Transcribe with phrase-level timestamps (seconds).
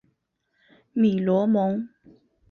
[0.93, 1.87] 米罗蒙。